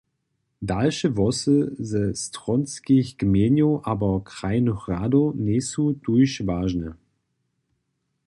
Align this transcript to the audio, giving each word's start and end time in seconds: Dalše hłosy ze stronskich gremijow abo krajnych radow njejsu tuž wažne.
Dalše 0.69 1.09
hłosy 1.15 1.55
ze 1.89 2.03
stronskich 2.25 3.09
gremijow 3.21 3.73
abo 3.91 4.11
krajnych 4.31 4.81
radow 4.93 5.27
njejsu 5.45 5.83
tuž 6.03 6.31
wažne. 6.49 6.89